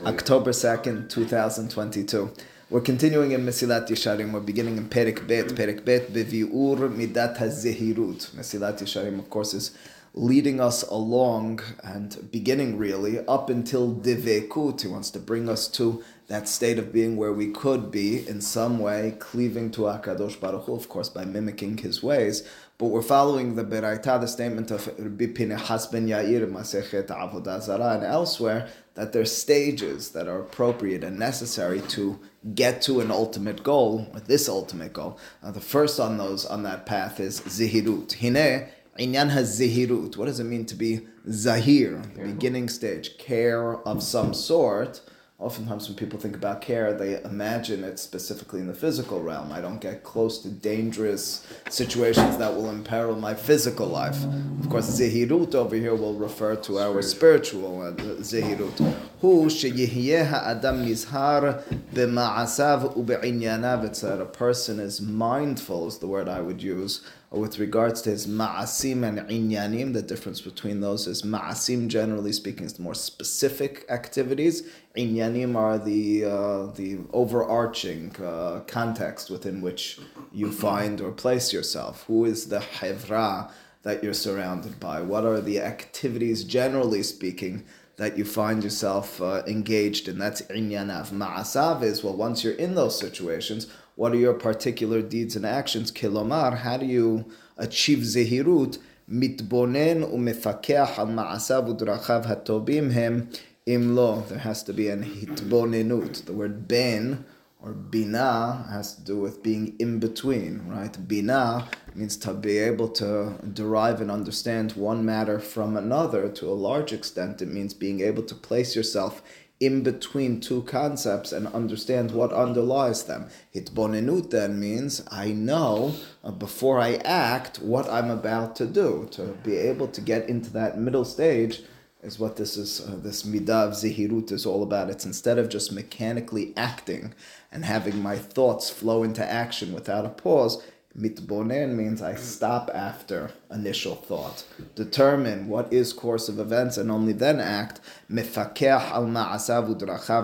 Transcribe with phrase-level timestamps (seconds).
[0.00, 2.32] October 2nd, 2022.
[2.70, 4.32] We're continuing in Mesilat Yesharim.
[4.32, 5.48] We're beginning in Perik Bet.
[5.48, 8.30] Perik Bet Beviur Midat HaZehirut.
[8.30, 9.76] Mesilat Yesharim, of course, is
[10.14, 14.82] leading us along and beginning really up until Divekut.
[14.82, 18.40] He wants to bring us to that state of being where we could be in
[18.40, 22.46] some way cleaving to Akadosh Baruch Hu, of course, by mimicking his ways.
[22.78, 27.94] But we're following the Beraita, the statement of Rabbi Pinehas ben Yair, Masechet Avodah Zarah,
[27.94, 32.18] and elsewhere, that there's stages that are appropriate and necessary to
[32.54, 35.18] get to an ultimate goal, or this ultimate goal.
[35.42, 38.14] Uh, the first on those on that path is zihirut.
[38.20, 40.16] Hine inyan zihirut.
[40.16, 42.02] What does it mean to be zahir?
[42.14, 45.00] The beginning stage, care of some sort
[45.42, 49.50] oftentimes when people think about care, they imagine it specifically in the physical realm.
[49.50, 54.24] I don't get close to dangerous situations that will imperil my physical life.
[54.60, 58.78] Of course, zehirut over here will refer to our spiritual uh, zehirut.
[59.20, 61.62] Hu adam nizhar
[61.92, 63.84] b'ma'asav u'be'inyanav.
[63.84, 67.04] It's that a person is mindful, is the word I would use,
[67.38, 72.66] with regards to his ma'asim and inyanim, the difference between those is ma'asim, generally speaking,
[72.66, 74.68] is the more specific activities.
[74.96, 79.98] Inyanim are the uh, the overarching uh, context within which
[80.30, 82.04] you find or place yourself.
[82.06, 83.50] Who is the hevra
[83.82, 85.00] that you're surrounded by?
[85.00, 87.64] What are the activities, generally speaking,
[87.96, 90.18] that you find yourself uh, engaged in?
[90.18, 91.10] That's inyanav.
[91.10, 95.91] Ma'asav is, well, once you're in those situations, what are your particular deeds and actions?
[95.91, 97.25] Kilomar, how do you
[97.57, 98.77] achieve zehirut?
[99.09, 103.21] מתבונן ומפקח על מעשיו ודרכיו הטובים הם
[103.67, 106.25] אם לא, there has to be an hitbonenut.
[106.25, 107.23] The word ben
[107.61, 110.95] or bina has to do with being in between, right?
[111.07, 116.61] Bina means to be able to derive and understand one matter from another to a
[116.67, 117.41] large extent.
[117.41, 119.23] It means being able to place yourself
[119.62, 123.28] in between two concepts and understand what underlies them.
[123.54, 129.06] Hitbonenut then means I know uh, before I act what I'm about to do.
[129.12, 131.62] To be able to get into that middle stage
[132.02, 132.80] is what this is.
[132.80, 134.90] Uh, this midav zihirut is all about.
[134.90, 137.14] It's instead of just mechanically acting
[137.52, 140.60] and having my thoughts flow into action without a pause.
[140.98, 144.44] Mitbonen means I stop after initial thought,
[144.74, 147.80] determine what is course of events, and only then act.
[148.10, 148.90] Udrachav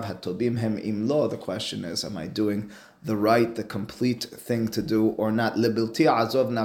[0.05, 1.27] hatobim hem imlo.
[1.27, 2.69] The question is, am I doing
[3.03, 5.57] the right, the complete thing to do, or not?
[5.57, 6.55] Azov.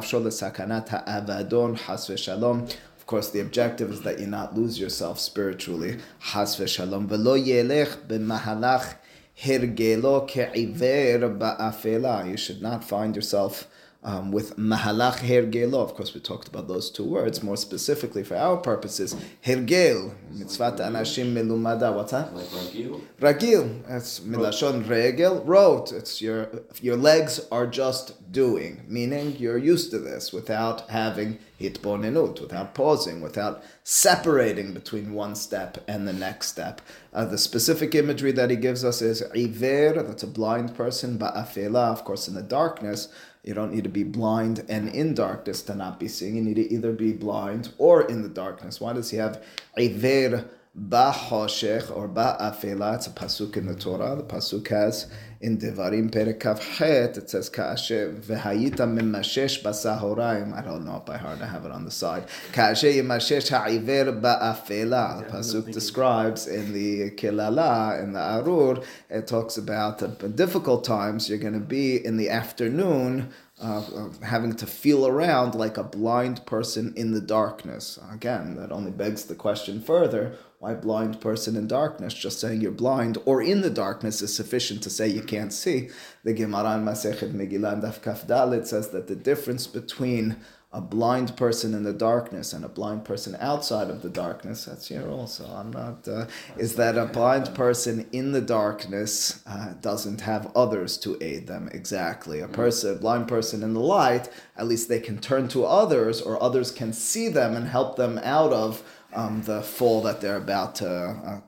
[2.99, 5.97] Of course, the objective is that you not lose yourself spiritually.
[6.21, 8.97] V'lo yelech b'mahalach
[9.39, 12.31] hirgelo ke'iver ba'afela.
[12.31, 13.67] You should not find yourself
[14.05, 15.83] um, with mahalach hergelo.
[15.83, 19.17] Of course, we talked about those two words more specifically for our purposes.
[19.45, 21.95] Hergel, mitzvat anashim melumada.
[21.95, 22.35] What's that?
[22.35, 23.01] Like ragil.
[23.21, 23.87] Ragil.
[23.89, 25.43] That's milashon regel.
[25.45, 25.93] Wrote.
[25.93, 26.51] It's your
[26.83, 33.21] your legs are just doing, meaning you're used to this without having hitbonenut, without pausing,
[33.21, 36.81] without separating between one step and the next step.
[37.13, 41.93] Uh, the specific imagery that he gives us is iver, that's a blind person, ba'afela,
[41.93, 43.09] of course, in the darkness.
[43.45, 46.37] You don't need to be blind and in darkness to not be seeing.
[46.37, 48.81] You need to either be blind or in the darkness.
[48.81, 49.45] Why does he have
[49.77, 52.97] iver ba'choshech or ba'afela?
[52.97, 54.17] It's a pasuk in the Torah.
[54.17, 55.11] The pasuk has
[55.45, 60.55] in Devarim Perek Kaf Het, it says Ka'asher v'hayita mimashesh basahoraim.
[60.55, 61.43] I don't know it by heart.
[61.43, 62.25] I have it on the side.
[62.53, 65.19] Ka'asher yimashesh ha'iver ba'afela.
[65.19, 68.83] The pasuk describes in the Kilala in the Arur.
[69.11, 71.29] It talks about the difficult times.
[71.29, 73.29] You're going to be in the afternoon.
[73.63, 78.01] Uh, having to feel around like a blind person in the darkness.
[78.13, 82.15] Again, that only begs the question further why blind person in darkness?
[82.15, 85.91] Just saying you're blind or in the darkness is sufficient to say you can't see.
[86.25, 90.37] The Gemara in Masechet Megillah Daf Kaf says that the difference between
[90.73, 94.89] a blind person in the darkness and a blind person outside of the darkness, that's
[94.89, 96.27] here also, I'm not, uh,
[96.57, 101.69] is that a blind person in the darkness uh, doesn't have others to aid them
[101.73, 102.41] exactly.
[102.41, 106.23] A person, a blind person in the light, at least they can turn to others
[106.23, 108.83] or others can see them and help them out of
[109.15, 111.41] um, the fall that they're about to, uh,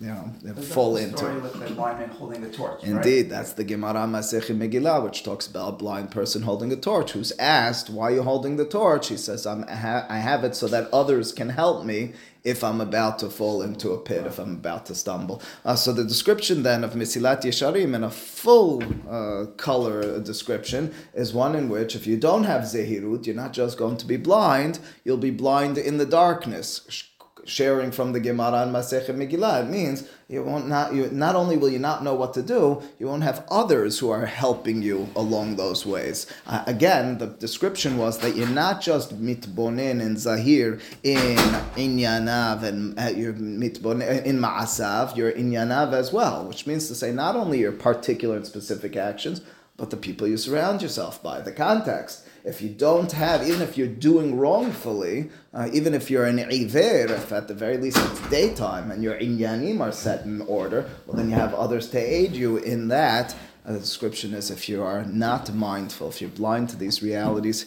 [0.00, 1.24] you know, fall into.
[1.24, 2.82] The blind man holding the torch.
[2.84, 3.28] Indeed, right?
[3.30, 7.12] that's the Gemara Masechet Megillah, which talks about a blind person holding a torch.
[7.12, 10.68] Who's asked, "Why are you holding the torch?" He says, I'm, I have it so
[10.68, 12.12] that others can help me
[12.44, 15.42] if I'm about to fall into a pit, if I'm about to stumble.
[15.64, 21.32] Uh, so the description then of Mesilat Yesharim in a full uh, color description is
[21.34, 24.78] one in which if you don't have Zehirut, you're not just going to be blind,
[25.04, 27.09] you'll be blind in the darkness.
[27.44, 29.64] Sharing from the Gemara and Masechet Megillah.
[29.64, 32.82] It means you won't not you not only will you not know what to do,
[32.98, 36.26] you won't have others who are helping you along those ways.
[36.46, 41.36] Uh, again, the description was that you're not just mitbonin and zahir in
[41.76, 47.12] inyanav and uh, you're mitbonin in ma'asav, you're inyanav as well, which means to say
[47.12, 49.40] not only your particular and specific actions,
[49.76, 53.75] but the people you surround yourself by, the context if you don't have, even if
[53.77, 58.29] you're doing wrongfully, uh, even if you're an iver, if at the very least it's
[58.29, 62.33] daytime and your inyanim are set in order, well then you have others to aid
[62.33, 63.35] you in that.
[63.65, 67.65] Uh, the description is if you are not mindful, if you're blind to these realities,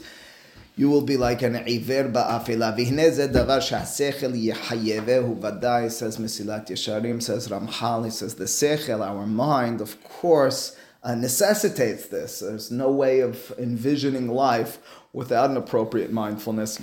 [0.76, 2.72] you will be like an עיוור באפלה.
[2.76, 9.00] והנה זה דבר שהשכל יחייבהו ודאי, says Mesilat Yesharim, says Ramchal, he says the sechel,
[9.00, 12.39] our mind, of course, uh, necessitates this.
[12.39, 14.77] There's no way of envisioning life
[15.13, 16.81] without an appropriate mindfulness.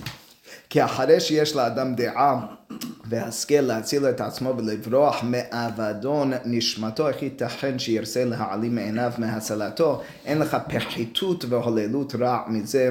[0.70, 2.46] כי אחרי שיש לאדם דעה
[3.04, 10.02] והשכל להציל את עצמו ולברוח מאבדון נשמתו, איך ייתכן שירצה להעלים מעיניו מהצלתו?
[10.24, 12.90] אין לך פחיתות והוללות רע מזה.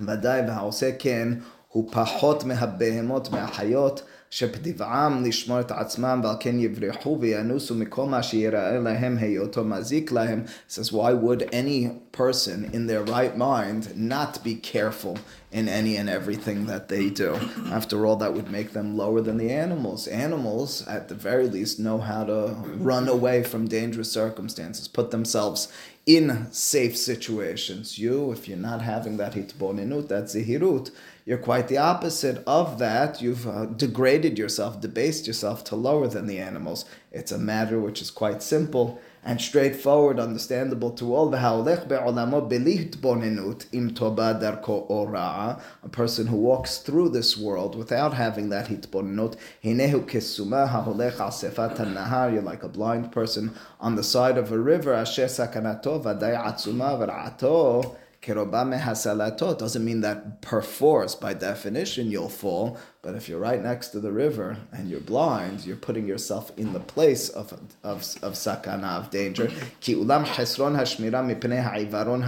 [0.00, 1.28] ודאי והעושה כן
[1.68, 4.02] הוא פחות מהבהמות מהחיות.
[4.29, 10.43] שפטבעם לשמור את עצמם ועל כן יברחו וינוסו מכל מה שיראה להם היותו מזיק להם.
[10.69, 15.17] says why would any person in their right mind not be careful
[15.51, 17.31] in any and everything that they do?
[17.79, 20.07] After all, that would make them lower than the animals.
[20.07, 22.39] Animals, at the very least, know how to
[22.91, 25.59] run away from dangerous circumstances, put themselves
[26.05, 27.99] in safe situations.
[28.03, 30.91] You, if you're not having that hitbonenut, that zihirut,
[31.28, 33.20] you're quite the opposite of that.
[33.20, 36.86] You've uh, degraded yourself, debased yourself to lower than the animals.
[37.12, 41.28] It's a matter which is quite simple and straightforward, understandable to all.
[41.28, 41.36] A
[45.90, 49.36] person who walks through this world without having that hitbonenut,
[52.32, 54.94] you're like a blind person on the side of a river.
[58.20, 62.76] Kerobame hasalato doesn't mean that perforce, by definition, you'll fall.
[63.00, 66.72] But if you're right next to the river and you're blind, you're putting yourself in
[66.72, 67.52] the place of,
[67.84, 69.46] of, of sakana, of danger.
[69.80, 72.24] Kiulam hashmira mipnei ha'ivaron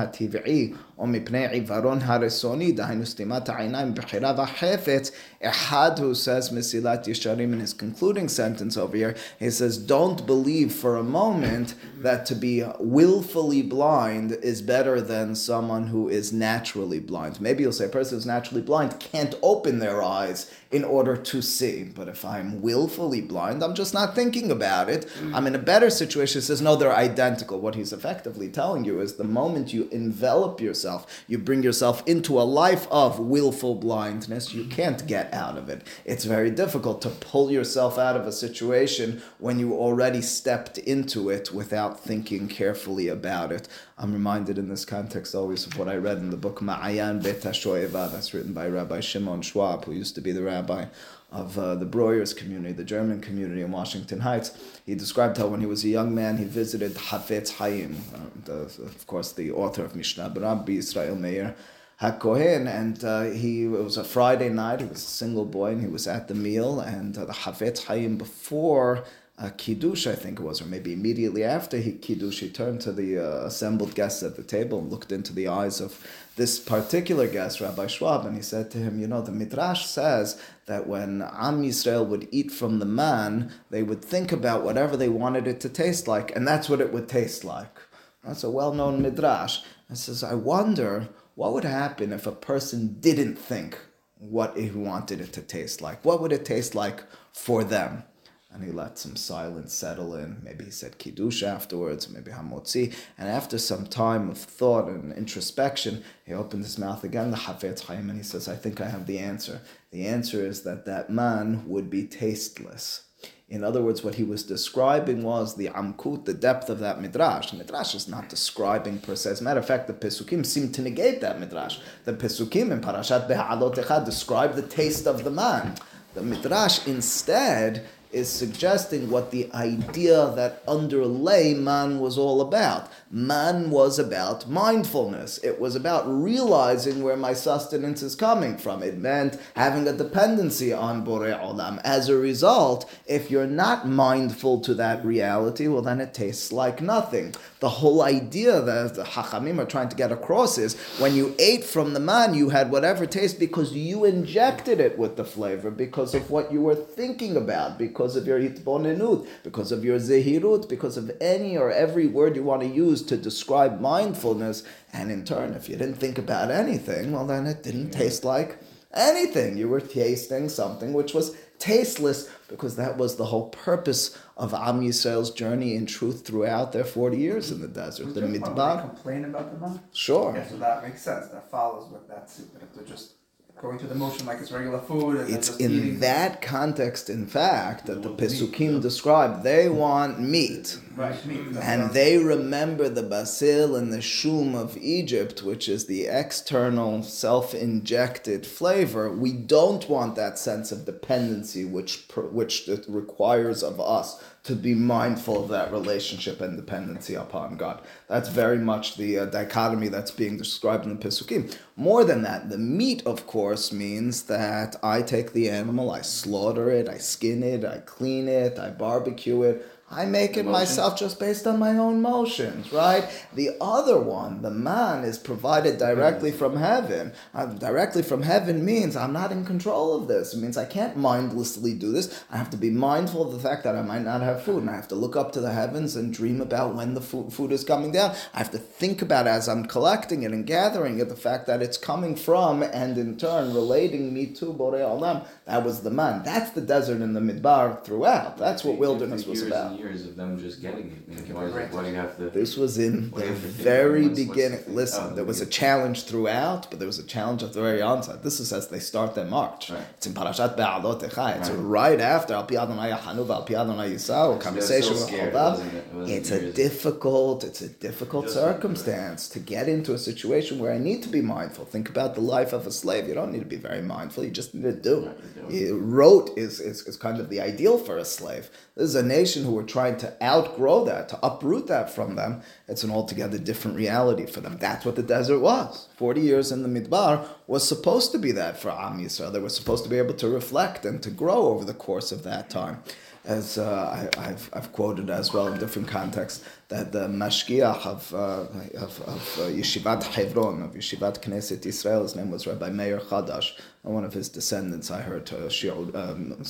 [1.00, 5.12] או מפני עיוורון הרצוני, דהיינו סתימת העיניים, בחירה וחפץ,
[5.44, 10.74] אחד who says מסילת ישרים in his concluding sentence over here, he says, don't believe
[10.74, 17.00] for a moment that to be willfully blind is better than someone who is naturally
[17.00, 17.34] blind.
[17.42, 20.40] Maybe you'll say a person who's naturally blind can't open their eyes
[20.78, 21.78] in order to see.
[21.98, 25.02] But if I'm willfully blind, I'm just not thinking about it.
[25.34, 26.42] I'm in a better situation.
[26.42, 27.58] He says, no, they're identical.
[27.60, 30.89] What he's effectively telling you is the moment you envelop yourself,
[31.27, 35.87] you bring yourself into a life of willful blindness, you can't get out of it.
[36.05, 41.31] It's very difficult to pull yourself out of a situation when you already stepped into
[41.31, 43.69] it without thinking carefully about it.
[43.99, 47.41] I'm reminded in this context always of what I read in the book Ma'ayan Bet
[47.41, 50.87] HaShoeva, that's written by Rabbi Shimon Schwab, who used to be the rabbi
[51.33, 54.53] of uh, the Breuers community, the German community in Washington Heights.
[54.85, 58.53] He described how when he was a young man, he visited Hafetz Haim, uh, the,
[58.83, 61.55] of course, the author of Mishnah Rabbi Israel Meir
[62.01, 64.81] HaKohen, and uh, he it was a Friday night.
[64.81, 67.85] He was a single boy, and he was at the meal, and uh, the Hafetz
[67.85, 69.05] Haim before
[69.41, 72.93] uh, Kiddush, I think it was, or maybe immediately after he, Kiddush, he turned to
[72.93, 76.07] the uh, assembled guests at the table and looked into the eyes of
[76.37, 80.41] this particular guest, Rabbi Schwab, and he said to him, You know, the Midrash says
[80.67, 85.09] that when Am Yisrael would eat from the man, they would think about whatever they
[85.09, 87.79] wanted it to taste like, and that's what it would taste like.
[88.25, 89.61] That's a well known Midrash.
[89.91, 93.79] I says, I wonder what would happen if a person didn't think
[94.21, 96.05] what he wanted it to taste like?
[96.05, 98.05] What would it taste like for them?
[98.53, 100.41] And he let some silence settle in.
[100.43, 102.95] Maybe he said kiddush afterwards, maybe hamotzi.
[103.17, 107.85] And after some time of thought and introspection, he opened his mouth again, the Hafetz
[107.85, 109.61] Chaim, and he says, I think I have the answer.
[109.93, 113.05] The answer is that that man would be tasteless.
[113.49, 117.53] In other words, what he was describing was the amkut, the depth of that midrash.
[117.53, 119.31] Midrash is not describing per se.
[119.31, 121.81] As a matter of fact, the pesukim seem to negate that midrash.
[122.05, 125.75] The pesukim in Parashat Beha'alot describe the taste of the man.
[126.15, 132.91] The midrash instead is suggesting what the idea that underlay man was all about.
[133.11, 135.39] Man was about mindfulness.
[135.39, 138.83] It was about realizing where my sustenance is coming from.
[138.83, 141.81] It meant having a dependency on Borei Olam.
[141.85, 146.81] As a result, if you're not mindful to that reality, well, then it tastes like
[146.81, 147.35] nothing.
[147.61, 151.63] The whole idea that the Hachamim are trying to get across is when you ate
[151.63, 156.15] from the man, you had whatever taste because you injected it with the flavor, because
[156.15, 160.97] of what you were thinking about, because of your hitbonenut, because of your zehirut, because
[160.97, 164.63] of any or every word you want to use to describe mindfulness.
[164.95, 168.59] And in turn, if you didn't think about anything, well, then it didn't taste like
[168.95, 169.59] anything.
[169.59, 174.81] You were tasting something which was tasteless because that was the whole purpose of Am
[174.81, 178.07] Yisrael's journey in truth throughout their 40 years in the desert.
[178.07, 178.81] The there a point where they Midbar.
[178.81, 179.81] complain about the man?
[179.93, 180.35] Sure.
[180.35, 181.29] Yeah, so that makes sense.
[181.29, 182.49] That follows with that soup.
[182.53, 183.13] But if they're just
[183.61, 187.27] going through the motion like it's regular food and It's in eating that context, in
[187.27, 188.81] fact, that the meat, Pesukim yeah.
[188.81, 190.79] describe they want meat.
[190.97, 191.57] right meat.
[191.61, 198.47] And they remember the basil and the shum of Egypt, which is the external self-injected
[198.47, 199.13] flavor.
[199.13, 204.75] We don't want that sense of dependency, which which it requires of us to be
[204.75, 207.83] mindful of that relationship and dependency upon God.
[208.09, 211.55] That's very much the uh, dichotomy that's being described in the Pesukim.
[211.77, 216.71] More than that, the meat, of course, means that I take the animal, I slaughter
[216.71, 219.67] it, I skin it, I clean it, I barbecue it.
[219.93, 223.09] I make it myself just based on my own motions, right?
[223.35, 227.13] The other one, the man, is provided directly from heaven.
[227.35, 230.33] Uh, directly from heaven means I'm not in control of this.
[230.33, 232.23] It means I can't mindlessly do this.
[232.31, 234.71] I have to be mindful of the fact that I might not have food, and
[234.71, 237.51] I have to look up to the heavens and dream about when the food, food
[237.51, 238.15] is coming down.
[238.33, 241.63] I have to think about as I'm collecting it and gathering it, the fact that
[241.63, 245.27] it's coming from and in turn relating me to Borei Olam.
[245.47, 246.23] That was the man.
[246.23, 248.39] That's the desert in the Midbar throughout.
[248.39, 249.80] That's what wilderness was about.
[249.81, 251.31] And years of them just getting it.
[251.31, 252.31] I why, is- why do you have to?
[252.31, 253.55] This was in the do you have to think?
[253.65, 254.61] very What's- what's the beginning.
[254.69, 257.83] Listen, Oh, there was a challenge throughout, but there was a challenge at the very
[257.83, 258.23] onset.
[258.23, 259.71] This is as they start their march.
[259.71, 259.81] Right.
[259.97, 261.39] It's in Parashat Be'alot Echai.
[261.39, 261.59] It's Right.
[261.59, 265.51] right after Al Pi Adonai Yachanu Al Pi Adonai Yisrael, conversation still with scared, Chodav.
[265.53, 265.77] wasn't it?
[265.79, 270.59] It wasn't It's a difficult, it's a difficult Just circumstance to get into a situation
[270.59, 271.65] where I need to be mindful.
[271.65, 273.09] Think about the life of a slave.
[273.09, 274.25] You don't need to be very mindful.
[274.25, 275.07] You just need to do.
[275.07, 275.17] Right,
[275.51, 275.65] you do.
[275.75, 278.51] You- Rote is, is, is kind of the ideal for a slave.
[278.77, 282.43] This is a nation who were trying to outgrow that, to uproot that from them.
[282.69, 284.57] It's an altogether different reality for them.
[284.59, 285.89] That's what the desert was.
[285.97, 289.33] 40 years in the Midbar was supposed to be that for Am Yisrael.
[289.33, 292.23] They were supposed to be able to reflect and to grow over the course of
[292.25, 292.83] that time.
[293.25, 298.15] As uh, I, I've, I've quoted as well in different contexts, that the mashgiach of,
[298.15, 298.47] uh,
[298.79, 303.59] of, of uh, Yeshivat Hebron, of Yeshivat Knesset Israel, his name was Rabbi Meir Chadash,
[303.83, 306.45] one of his descendants I heard uh, um, uh,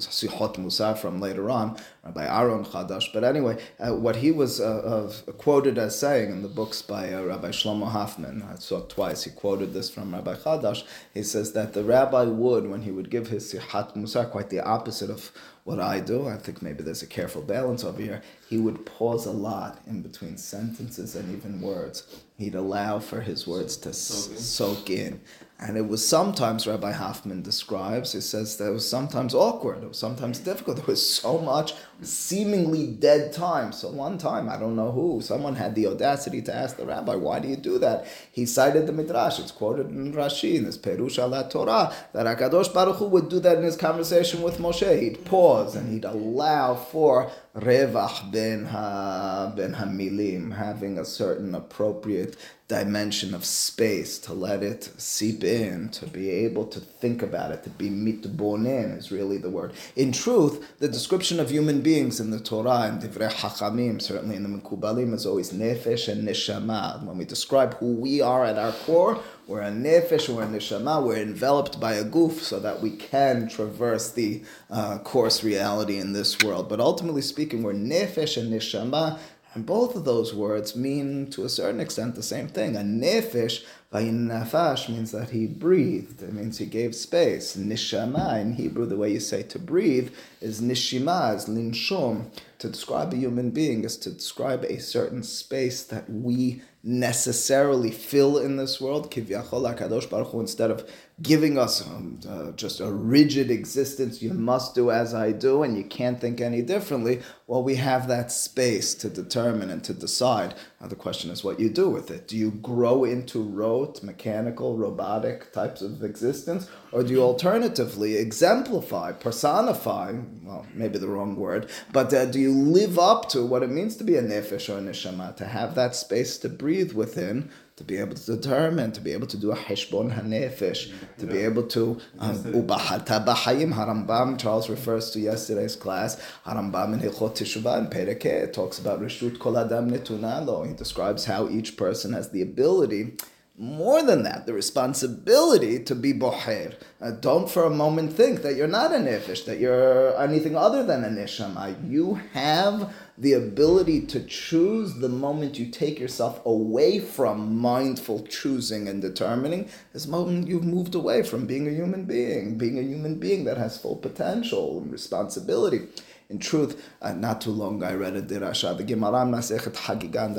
[0.00, 1.76] Sichot Musar from later on,
[2.12, 3.12] by Aaron Chadash.
[3.12, 7.22] But anyway, uh, what he was uh, quoted as saying in the books by uh,
[7.22, 11.74] Rabbi Shlomo Hoffman, I saw twice, he quoted this from Rabbi Chadash, he says that
[11.74, 15.30] the rabbi would, when he would give his Sihat Musar, quite the opposite of
[15.62, 19.24] what I do, I think maybe there's a careful balance over here, he would pause
[19.26, 22.22] a lot in between sentences and even words.
[22.36, 24.38] He'd allow for his words to Soak in.
[24.38, 25.20] soak in.
[25.60, 29.88] And it was sometimes, Rabbi Hoffman describes, he says that it was sometimes awkward, it
[29.88, 30.76] was sometimes difficult.
[30.78, 33.72] There was so much seemingly dead time.
[33.72, 37.14] So one time, I don't know who, someone had the audacity to ask the rabbi,
[37.14, 38.06] why do you do that?
[38.30, 42.72] He cited the Midrash, it's quoted in Rashi, in his Perush ala Torah, that HaKadosh
[42.72, 45.00] Baruch Hu would do that in his conversation with Moshe.
[45.00, 52.36] He'd pause and he'd allow for revach ben, ha, ben hamilim, having a certain appropriate
[52.66, 57.62] dimension of space to let it seep in, to be able to think about it,
[57.62, 59.74] to be mitbonin is really the word.
[59.96, 64.42] In truth, the description of human beings in the Torah and Divrei Hachamim, certainly in
[64.42, 67.04] the Mekubalim, is always nefesh and neshama.
[67.04, 71.06] When we describe who we are at our core, we're a nefesh, we're a neshama,
[71.06, 76.14] we're enveloped by a goof so that we can traverse the uh, coarse reality in
[76.14, 76.70] this world.
[76.70, 79.18] But ultimately speaking, we're nefesh and neshama,
[79.54, 82.76] and both of those words mean, to a certain extent, the same thing.
[82.76, 86.22] A nefesh, vayin nafash, means that he breathed.
[86.22, 87.56] It means he gave space.
[87.56, 92.30] Nishama, in Hebrew, the way you say to breathe, is nishima, is linshom.
[92.58, 98.36] To describe a human being is to describe a certain space that we necessarily fill
[98.36, 99.10] in this world.
[99.10, 100.88] Kivyachol HaKadosh Baruch Hu, instead of
[101.22, 105.76] giving us um, uh, just a rigid existence, you must do as I do, and
[105.78, 107.22] you can't think any differently.
[107.46, 110.54] Well, we have that space to determine and to decide.
[110.80, 112.26] Now, the question is what you do with it.
[112.26, 119.12] Do you grow into rote, mechanical, robotic types of existence, or do you alternatively exemplify,
[119.12, 123.70] personify, well, maybe the wrong word, but uh, do you live up to what it
[123.70, 127.50] means to be a nefesh or a neshama, to have that space to breathe within,
[127.76, 131.38] to be able to determine, to be able to do a heshbon hanefesh, to be
[131.38, 133.74] able to um, ubahalta b'hayim.
[133.74, 136.20] Harambam Charles refers to yesterday's class.
[136.46, 140.66] Harambam in Hilchot Teshuvah and Pereke talks about reshut kol adam netunalo.
[140.66, 143.16] He describes how each person has the ability
[143.56, 146.74] more than that, the responsibility to be boher.
[147.00, 150.84] Uh, don't for a moment think that you're not a nefesh, that you're anything other
[150.84, 151.76] than a neshama.
[151.88, 158.88] You have the ability to choose the moment you take yourself away from mindful choosing
[158.88, 162.82] and determining is the moment you've moved away from being a human being, being a
[162.82, 165.86] human being that has full potential and responsibility.
[166.30, 168.76] In truth, uh, not too long I read a dirasha.
[168.76, 170.34] The Gemara Masechet Hagigah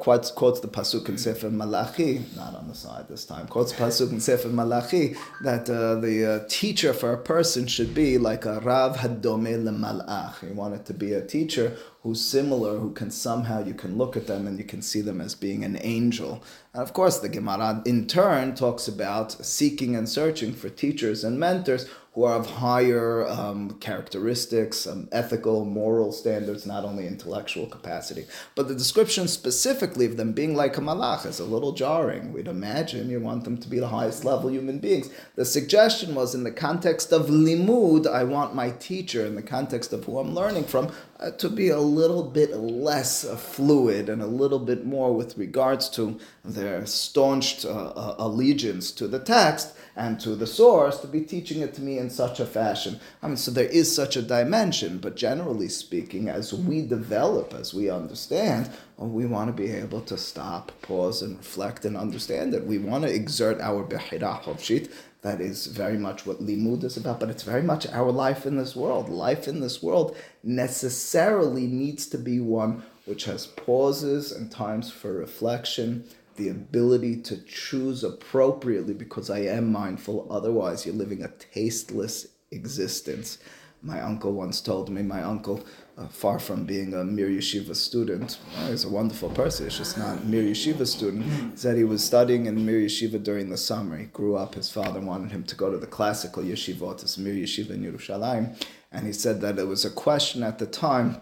[0.00, 3.46] quotes, quotes the pasuk in Sefer Malachi, not on the side this time.
[3.46, 8.16] Quotes pasuk in Sefer Malachi that uh, the uh, teacher for a person should be
[8.16, 10.40] like a Rav Hadome Malach.
[10.40, 14.26] He wanted to be a teacher who's similar, who can somehow you can look at
[14.26, 16.42] them and you can see them as being an angel.
[16.72, 21.38] And of course, the Gemara in turn talks about seeking and searching for teachers and
[21.38, 28.24] mentors who are of higher um, characteristics, um, ethical, moral standards, not only intellectual capacity.
[28.54, 32.32] But the description specifically of them being like a malach is a little jarring.
[32.32, 35.10] We'd imagine you want them to be the highest level human beings.
[35.34, 39.92] The suggestion was in the context of limud, I want my teacher, in the context
[39.92, 44.26] of who I'm learning from, uh, to be a little bit less fluid and a
[44.26, 50.18] little bit more with regards to their staunch uh, uh allegiance to the text and
[50.20, 52.98] to the source to be teaching it to me in such a fashion.
[53.22, 57.72] I mean, so there is such a dimension, but generally speaking, as we develop, as
[57.72, 62.64] we understand, we want to be able to stop, pause, and reflect and understand it.
[62.64, 64.92] We want to exert our behira hofshit.
[65.22, 68.56] That is very much what limud is about, but it's very much our life in
[68.56, 69.08] this world.
[69.08, 75.12] Life in this world necessarily needs to be one which has pauses and times for
[75.12, 76.04] reflection,
[76.36, 80.26] the ability to choose appropriately because I am mindful.
[80.30, 83.38] Otherwise, you're living a tasteless existence.
[83.84, 85.62] My uncle once told me, my uncle,
[85.98, 89.98] uh, far from being a Mir Yeshiva student, well, he's a wonderful person, he's just
[89.98, 93.98] not a Mir Yeshiva student, said he was studying in Mir Yeshiva during the summer.
[93.98, 97.34] He grew up, his father wanted him to go to the classical yeshiva, to Mir
[97.34, 98.56] Yeshiva in Yerushalayim,
[98.90, 101.20] and he said that it was a question at the time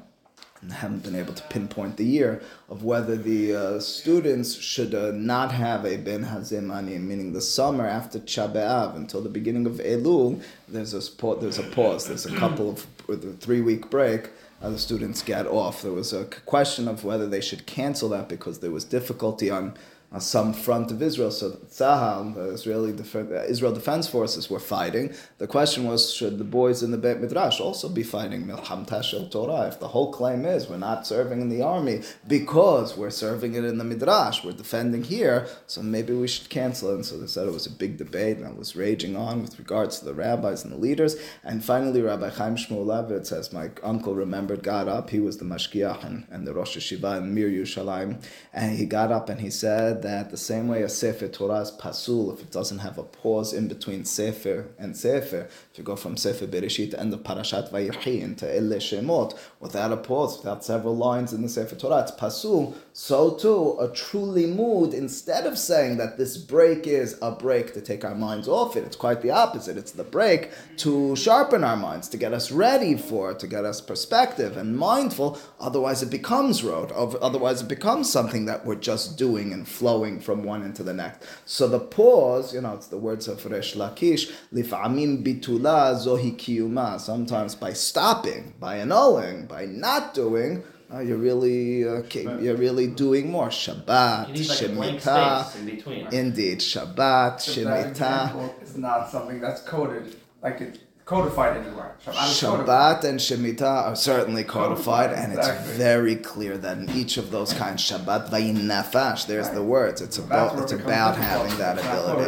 [0.72, 5.10] and haven't been able to pinpoint the year of whether the uh, students should uh,
[5.10, 10.40] not have a Ben hazemani, meaning the summer after Chabe'av until the beginning of Elul.
[10.68, 12.06] There's a there's a pause.
[12.06, 14.30] There's a couple of a three week break.
[14.62, 15.82] Uh, the students get off.
[15.82, 19.74] There was a question of whether they should cancel that because there was difficulty on
[20.12, 21.30] on some front of Israel.
[21.30, 25.14] So Tzahal, the Israeli Def- uh, Israel Defense Forces, were fighting.
[25.38, 29.30] The question was, should the boys in the Beit Midrash also be fighting Milcham Tashel
[29.30, 29.68] Torah?
[29.68, 33.64] If the whole claim is we're not serving in the army because we're serving it
[33.64, 36.94] in the Midrash, we're defending here, so maybe we should cancel it.
[36.96, 39.58] And so they said it was a big debate and it was raging on with
[39.58, 41.16] regards to the rabbis and the leaders.
[41.42, 45.10] And finally, Rabbi Chaim Shmulevitz, says my uncle remembered, got up.
[45.10, 48.22] He was the Mashgiach and, and the Rosh Hayeshiva in Mir Yerushalayim.
[48.52, 51.70] And he got up and he said, that the same way a Sefer Torah is
[51.70, 55.96] pasul, if it doesn't have a pause in between Sefer and Sefer, if you go
[55.96, 60.96] from Sefer Bereshit end of Parashat Vayichi into Ele Shemot, without a pause, without several
[60.96, 65.96] lines in the Sefer Torah, it's pasul, so too, a truly mood, instead of saying
[65.96, 69.30] that this break is a break to take our minds off it, it's quite the
[69.30, 69.76] opposite.
[69.76, 73.64] It's the break to sharpen our minds, to get us ready for it, to get
[73.64, 79.16] us perspective and mindful, otherwise it becomes road, otherwise it becomes something that we're just
[79.16, 81.24] doing and flowing flowing from one into the next.
[81.44, 86.98] So the pause, you know, it's the words of Resh Lakish, lif'amim bitula zohi kiyuma.
[86.98, 92.02] Sometimes by stopping, by annulling, by not doing, uh, you're really uh,
[92.40, 93.48] you're really doing more.
[93.48, 95.56] Shabbat, you like Shemitah.
[95.58, 96.06] in between.
[96.12, 98.62] Indeed, Shabbat, Shemitah.
[98.62, 100.78] is not something that's coded like it
[101.12, 101.94] codified anywhere.
[102.04, 105.68] Shabbat, Shabbat and Shemitah are certainly codified, codified and exactly.
[105.68, 109.54] it's very clear that in each of those kinds, Shabbat vayin nafash, there's right.
[109.54, 110.00] the words.
[110.00, 112.22] It's about it's about having that ability.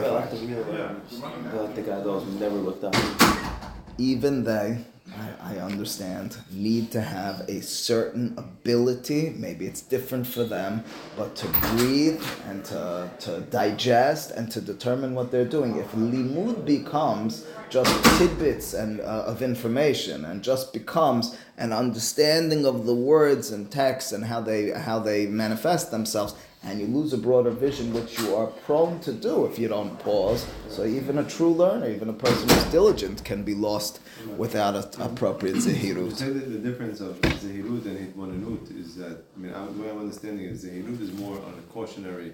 [3.98, 4.85] Even they
[5.16, 9.35] I, I understand, need to have a certain ability.
[9.37, 10.83] Maybe it's different for them,
[11.16, 15.76] but to breathe and to, to digest and to determine what they're doing.
[15.76, 22.87] If limud becomes just tidbits and uh, of information and just becomes an understanding of
[22.87, 26.35] the words and texts and how they how they manifest themselves
[26.66, 29.98] and you lose a broader vision, which you are prone to do if you don't
[29.98, 30.46] pause.
[30.68, 34.00] So even a true learner, even a person who's diligent, can be lost
[34.37, 36.18] without a, appropriate zehirut.
[36.18, 40.46] The, the difference of zehirut and hitbonenut is that, I mean, the way I'm understanding
[40.46, 42.33] it, zehirut is more on a cautionary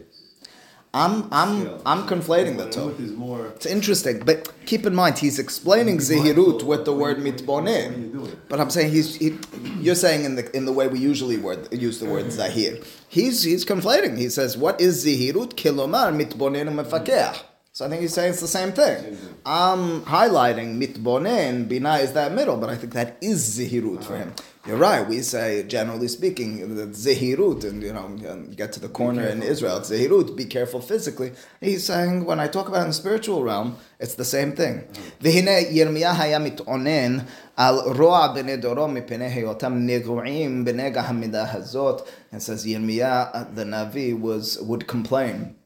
[0.93, 1.83] I'm I'm scale.
[1.87, 2.91] I'm conflating the two.
[3.17, 3.47] More.
[3.47, 8.37] It's interesting, but keep in mind he's explaining zehirut with the word What mitbonen.
[8.49, 9.39] But I'm saying he's he,
[9.79, 12.31] you're saying in the in the way we usually word, use the word mm-hmm.
[12.31, 14.17] zahir he's he's conflating.
[14.17, 17.43] He says, "What is zihirut kilomar mitbonen mefakeh?"
[17.73, 19.17] So I think he's saying it's the same thing.
[19.47, 24.33] I'm highlighting mitbonen bina is that middle, but I think that is zihirut for him.
[24.67, 25.09] You're right.
[25.09, 28.09] We say, generally speaking, that zehirut, and you know,
[28.55, 31.33] get to the corner in Israel, zehirut, be careful physically.
[31.61, 34.81] He's saying, when I talk about in the spiritual realm, it's the same thing.
[34.81, 35.09] Mm-hmm
[37.61, 42.09] al roa benedoro mipenehe otam negu'im benega hazot.
[42.33, 45.57] And says Yirmiyah, uh, the Navi, was, would complain.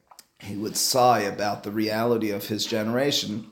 [0.40, 3.46] He would sigh about the reality of his generation,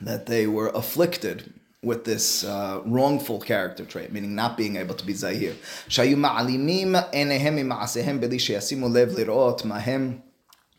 [0.00, 5.06] that they were afflicted with this uh, wrongful character trait, meaning not being able to
[5.06, 5.54] be zahir.
[5.88, 8.20] Shayu ma'alimim enehem ma'asehem
[8.92, 10.22] lev lirot mahem.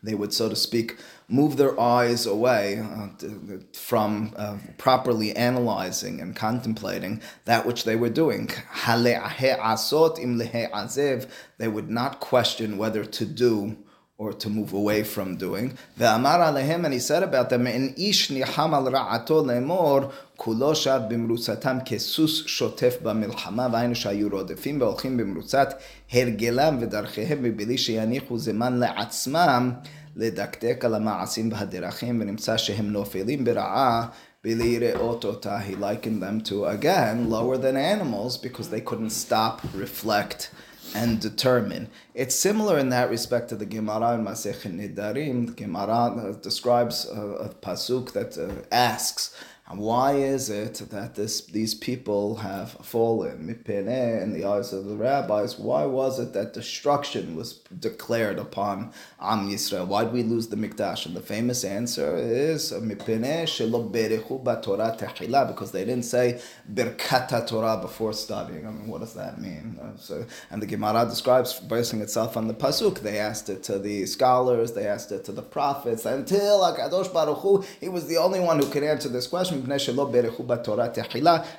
[0.02, 5.35] They would, so to speak, move their eyes away uh, t- t- from uh, properly
[5.35, 8.47] analyzing and contemplating that which they were doing.
[8.83, 13.77] "Hale'ahe im lehe'azev," They would not question whether to do
[14.17, 15.71] or to move away from doing.
[15.97, 19.99] ואמר עליהם, and he said about them, אין איש ניחם על רעתו לאמור,
[20.37, 25.73] כולו שב במרוצתם כסוס שוטף במלחמה, והיינו שהיו רודפים והולכים במרוצת
[26.11, 29.71] הרגלם ודרכיהם מבלי שיניחו זמן לעצמם
[30.17, 34.07] לדקדק על המעשים והדרכים, ונמצא שהם נופלים ברעה.
[34.43, 39.61] בלי לראות אותה, he likened them to, again, lower than animals because they couldn't stop,
[39.73, 40.49] reflect,
[40.93, 41.87] and determine.
[42.13, 45.47] It's similar in that respect to the Gemara in Masechet Nidarim.
[45.47, 49.33] The Gemara uh, describes a, a pasuk that uh, asks,
[49.74, 55.58] why is it that this these people have fallen in the eyes of the rabbis?
[55.58, 59.86] Why was it that destruction was declared upon Am Yisrael?
[59.86, 61.04] Why did we lose the Mikdash?
[61.04, 62.72] And the famous answer is
[65.48, 66.40] because they didn't say
[66.72, 68.66] birkat Torah before studying.
[68.66, 69.78] I mean, what does that mean?
[69.80, 73.00] Uh, so, and the Gemara describes basing itself on the pasuk.
[73.00, 77.38] They asked it to the scholars, they asked it to the prophets until Hakadosh Baruch
[77.38, 79.57] Hu, he was the only one who could answer this question.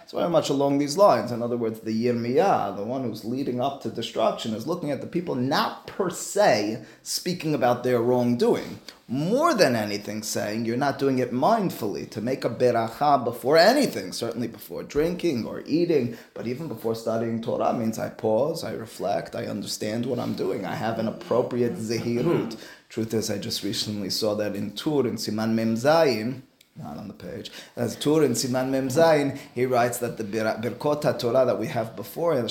[0.03, 1.31] It's very much along these lines.
[1.31, 5.01] In other words, the Yirmiyah, the one who's leading up to destruction, is looking at
[5.01, 8.79] the people not per se speaking about their wrongdoing.
[9.07, 14.12] More than anything, saying you're not doing it mindfully to make a beracha before anything,
[14.12, 19.35] certainly before drinking or eating, but even before studying Torah means I pause, I reflect,
[19.35, 22.55] I understand what I'm doing, I have an appropriate zehirut.
[22.89, 26.43] Truth is, I just recently saw that in Tur in Siman Mem Zayin
[26.79, 27.51] not on the page.
[27.75, 31.67] As Tur in Siman Mem Zayin, he writes that the Bir- Birkot Torah that we
[31.67, 32.45] have before, when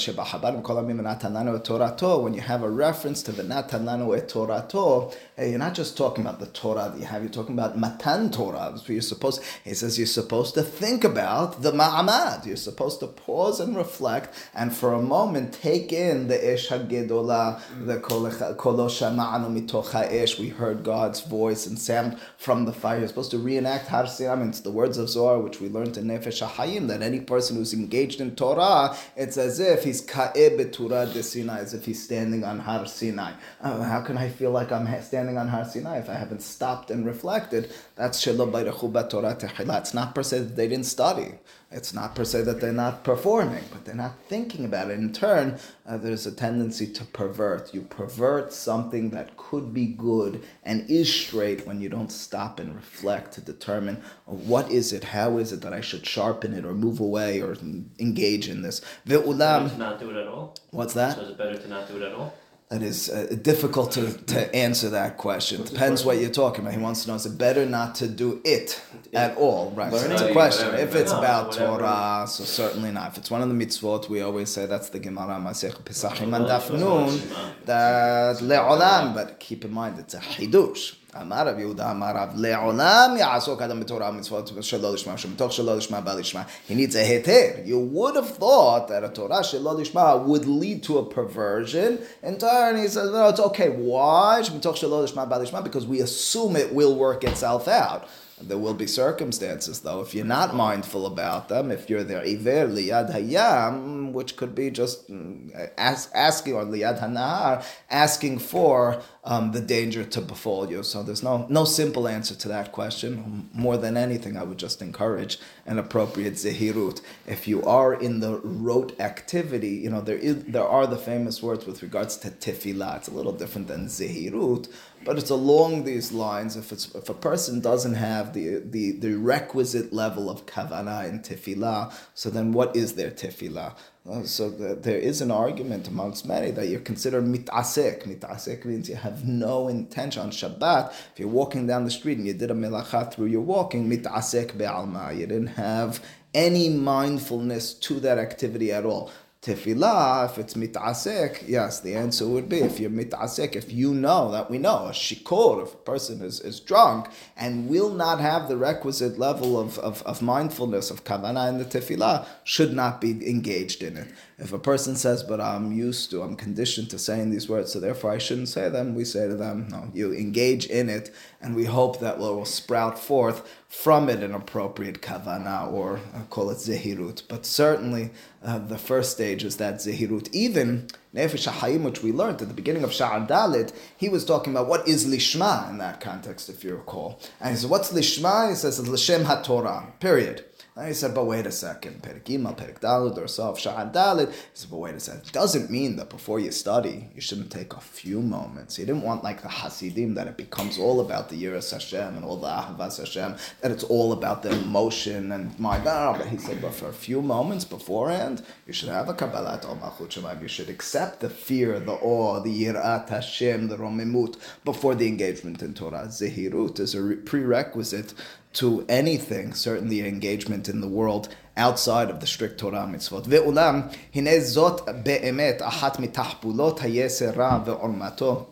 [2.34, 6.40] you have a reference to the Natananu et Torato, hey, you're not just talking about
[6.40, 8.72] the Torah that you have, you're talking about Matan Torah.
[8.72, 12.44] What you're supposed, he says you're supposed to think about the Ma'amad.
[12.44, 17.86] You're supposed to pause and reflect, and for a moment take in the Ish HaGedolah,
[17.86, 20.40] the Kol Shama'anu Mitoch HaEsh.
[20.40, 22.98] We heard God's voice and sound from the fire.
[22.98, 24.48] You're supposed to reenact Har Sinai.
[24.48, 27.72] It's the words of Zohar, which we learned in Nefesh HaHayim, that any person who's
[27.72, 32.42] engaged in Torah, it's as if he's Ka'eh Beturah de Sinai, as if he's standing
[32.42, 33.34] on Har Sinai.
[33.60, 36.40] Uh, how can I feel like I'm ha- standing on Har Sinai if I haven't
[36.40, 37.70] stopped and reflected?
[37.96, 39.80] That's Shelo Bayrechu Torah Tehillah.
[39.80, 41.34] It's not per se that they didn't study.
[41.70, 44.98] It's not per se that they're not performing, but they're not thinking about it.
[44.98, 47.74] In turn, uh, there's a tendency to pervert.
[47.74, 52.74] You pervert something that could be good and is straight when you don't stop and
[52.74, 56.64] reflect to determine uh, what is it, how is it that I should sharpen it
[56.64, 57.54] or move away or
[57.98, 58.80] engage in this.
[59.04, 60.56] Better Ve'ulam, to not do it at all.
[60.70, 61.16] what's that?
[61.16, 62.32] So is it better to not do it at all?
[62.70, 65.64] That is uh, difficult to, to answer that question.
[65.64, 66.74] Depends what you're talking about.
[66.74, 68.78] He wants to know is it better not to do it
[69.14, 69.70] at all?
[69.70, 69.90] Right.
[69.90, 70.66] So it's a question.
[70.66, 70.86] whatever.
[70.86, 71.78] If it's No, about whatever.
[71.78, 73.12] Torah, so certainly not.
[73.12, 76.44] If it's one of the mitzvot, we always say that's the Gemara Masech Pesachim and
[76.44, 77.18] Daf Nun,
[77.64, 79.14] that le'olam.
[79.14, 80.97] But keep in mind, it's a chidush.
[81.21, 86.01] אמר רב יהודה, אמר רב, לעולם יעסוק אדם בתורה ומצוות שלא לשמה, שמתוך שלא לשמה
[86.01, 86.43] בא לשמה.
[86.69, 87.65] He needs a היתר.
[87.65, 91.99] You would have thought that a Torah שלא לשמה would lead to a perversion.
[92.23, 93.69] In turn, he says, no, it's okay.
[93.69, 94.43] Why?
[94.43, 98.01] שמתוך שלא לשמה בא לשמה, because we assume it will work itself out.
[98.40, 102.68] There will be circumstances, though, if you're not mindful about them, if you're there, iver
[102.68, 109.60] liyad hayam, which could be just mm, ask, asking, or liyad asking for um, the
[109.60, 110.82] danger to befall you.
[110.82, 113.50] So there's no, no simple answer to that question.
[113.52, 117.00] More than anything, I would just encourage an appropriate zehirut.
[117.26, 121.42] If you are in the rote activity, you know, there is there are the famous
[121.42, 122.96] words with regards to tefillah.
[122.96, 124.68] It's a little different than zehirut,
[125.04, 126.56] but it's along these lines.
[126.56, 131.20] If it's if a person doesn't have the the, the requisite level of kavanah in
[131.20, 133.74] tefillah, so then what is their tefillah?
[134.08, 138.06] Uh, so the, there is an argument amongst many that you're considered mitasek.
[138.06, 140.90] Mitasek means you have no intention on Shabbat.
[141.12, 144.56] If you're walking down the street and you did a melacha through your walking, mitasek
[144.56, 145.12] be'alma.
[145.12, 146.02] You didn't have
[146.34, 149.10] any mindfulness to that activity at all.
[149.48, 154.30] Tefillah, if it's mitasek, yes, the answer would be if you're mitasek, if you know
[154.30, 158.48] that we know a shikor, if a person is, is drunk and will not have
[158.48, 163.12] the requisite level of, of, of mindfulness of kavanah in the tefillah, should not be
[163.26, 164.08] engaged in it.
[164.38, 167.80] If a person says, but I'm used to, I'm conditioned to saying these words, so
[167.80, 171.56] therefore I shouldn't say them, we say to them, no, you engage in it, and
[171.56, 176.58] we hope that will sprout forth from it an appropriate kavana, or uh, call it
[176.58, 177.22] zehirut.
[177.28, 178.10] But certainly,
[178.44, 180.28] uh, the first stage is that zehirut.
[180.32, 184.52] Even Nefesh HaHayim, which we learned at the beginning of Sha'ar Dalit, he was talking
[184.52, 187.20] about what is lishma in that context, if you recall.
[187.40, 188.50] And he said, what's lishma?
[188.50, 190.44] He says, it's l'shem HaTorah, period.
[190.78, 194.30] And he said, but wait a second, Perik Gimel, Perik Dalit, or Sof Sha'ar Dalit.
[194.30, 195.22] He said, but wait a second.
[195.26, 198.76] It doesn't mean that before you study, you shouldn't take a few moments.
[198.76, 202.24] He didn't want like the Hasidim, that it becomes all about the Yiras Hashem and
[202.24, 206.18] all the Ahavas Hashem, that it's all about the emotion and my God.
[206.18, 209.78] But he said, but for a few moments beforehand, you should have a Kabbalat Ol
[209.78, 210.40] Malchut Shemaim.
[210.40, 215.60] You should accept the fear, the awe, the Yirat Hashem, the Romimut, before the engagement
[215.60, 216.06] in Torah.
[216.06, 218.14] Zehirut is a prerequisite
[218.54, 223.24] to anything, certainly engagement in the world outside of the strict Torah mitzvot.
[223.24, 228.46] Ve'ulam, hine zot be'emet ahat mitahpulot hayesera ve'ormato.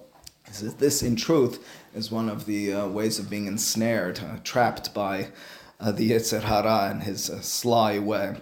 [0.78, 5.28] This, in truth, is one of the uh, ways of being ensnared, uh, trapped by
[5.80, 8.36] uh, the Yetzer Hara in his uh, sly way.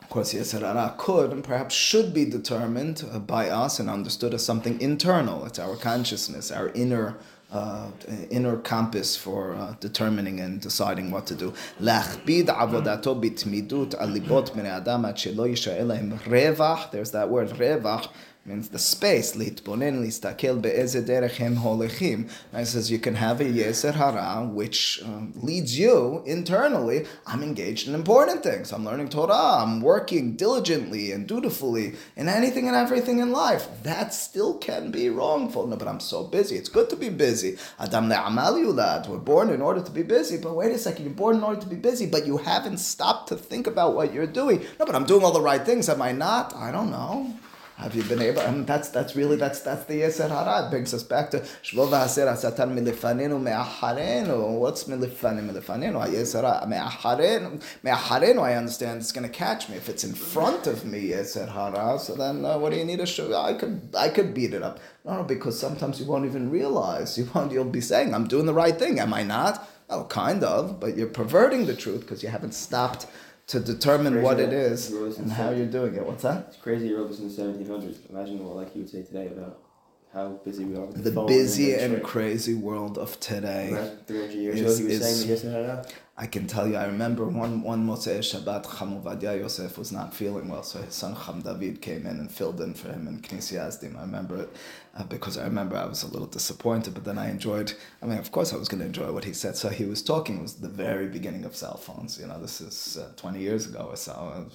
[0.00, 4.34] Of course, Yetzer Hara could and perhaps should be determined uh, by us and understood
[4.34, 5.44] as something internal.
[5.44, 7.18] It's our consciousness, our inner
[7.51, 7.87] uh,
[8.29, 11.51] inner compass for uh, determining and deciding what to do.
[11.79, 17.59] להכביד עבודתו בתמידות על ליבות בני אדם עד שלא יישאר להם רווח, there's that word
[17.59, 18.07] רווח,
[18.47, 22.25] means the space, להתבונן, להסתכל באיזה דרך הם הולכים.
[22.53, 27.43] And it says you can have a yeser hara, which um, leads you internally, I'm
[27.43, 28.71] engaged in important things.
[28.71, 33.67] I'm learning Torah, I'm working diligently and dutifully in anything and everything in life.
[33.83, 35.67] That still can be wrongful.
[35.67, 36.55] No, but I'm so busy.
[36.55, 37.57] It's good to be busy.
[37.79, 39.09] Adam le'amal yulad.
[39.09, 40.37] We're born in order to be busy.
[40.37, 43.27] But wait a second, you're born in order to be busy, but you haven't stopped
[43.29, 44.59] to think about what you're doing.
[44.79, 45.89] No, but I'm doing all the right things.
[45.89, 46.55] Am I not?
[46.55, 47.33] I don't know.
[47.82, 48.42] Have you been able?
[48.42, 50.66] And that's that's really that's that's the Yeser Hara.
[50.66, 54.56] It brings us back to Shvo v'haser asatan milifanenu me'acharenu.
[54.56, 55.98] What's milifanenu milifanenu?
[56.06, 58.40] Yeser me'acharenu me'acharenu.
[58.40, 61.08] I understand it's going to catch me if it's in front of me.
[61.08, 61.98] Yeser Hara.
[61.98, 63.36] So then, uh, what do you need to show?
[63.36, 64.78] I could I could beat it up.
[65.04, 67.18] No, no, because sometimes you won't even realize.
[67.18, 67.50] You won't.
[67.50, 69.68] You'll be saying, "I'm doing the right thing." Am I not?
[69.90, 73.06] Oh, kind of, but you're perverting the truth because you haven't stopped
[73.52, 76.06] to determine what it is and how you're doing it.
[76.06, 76.46] What's that?
[76.48, 78.08] It's crazy you wrote this in the 1700s.
[78.08, 79.60] Imagine what like you would say today about
[80.14, 83.68] how busy we are with the, the busy and, and crazy world of today.
[83.68, 85.82] Imagine 300 years is- ago, he was is- saying no.
[86.14, 90.14] I can tell you, I remember one, one Motzei Shabbat, Cham Ovadia Yosef was not
[90.14, 93.22] feeling well, so his son Cham David came in and filled in for him in
[93.22, 93.96] Knesset Yazdim.
[93.96, 94.54] I remember it
[94.94, 97.72] uh, because I remember I was a little disappointed, but then I enjoyed,
[98.02, 99.56] I mean, of course I was going to enjoy what he said.
[99.56, 102.60] So he was talking, it was the very beginning of cell phones, you know, this
[102.60, 104.46] is uh, 20 years ago or so.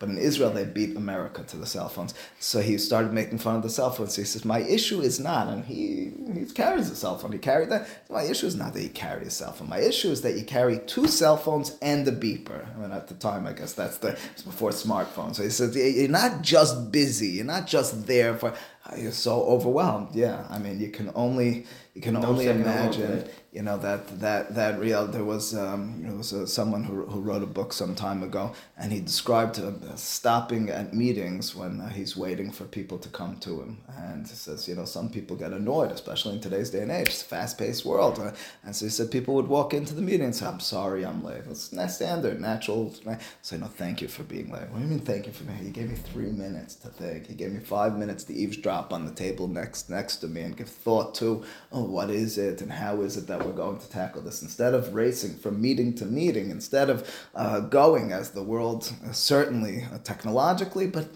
[0.00, 2.14] But in Israel, they beat America to the cell phones.
[2.40, 4.16] So he started making fun of the cell phones.
[4.16, 7.70] He says, My issue is not, and he, he carries a cell phone, he carried
[7.70, 7.88] that.
[8.10, 9.68] My issue is not that he carry a cell phone.
[9.68, 12.66] My issue is that you carry two cell phones and a beeper.
[12.74, 15.36] I mean, at the time, I guess that's the, before smartphones.
[15.36, 18.54] So he says, You're not just busy, you're not just there for,
[18.96, 20.14] you're so overwhelmed.
[20.14, 23.28] Yeah, I mean, you can only, you can No only imagine?
[23.54, 27.20] You know that that that real there was um, there was uh someone who, who
[27.20, 31.88] wrote a book some time ago and he described uh, stopping at meetings when uh,
[31.88, 33.78] he's waiting for people to come to him.
[33.96, 37.08] And he says you know some people get annoyed especially in today's day and age.
[37.08, 38.32] It's a fast-paced world uh,
[38.64, 41.22] and so he said people would walk into the meeting and say i'm sorry i'm
[41.22, 41.42] late.
[41.48, 42.92] It's not standard natural
[43.42, 44.68] say no thank you for being late.
[44.70, 47.28] What do you mean thank you for me he gave me three minutes to think.
[47.28, 50.56] He gave me five minutes to eavesdrop on the table next next to me and
[50.56, 53.88] give thought to, oh, what is it and how is it that we're going to
[53.88, 54.42] tackle this?
[54.42, 59.12] Instead of racing from meeting to meeting, instead of uh, going as the world uh,
[59.12, 61.08] certainly uh, technologically, but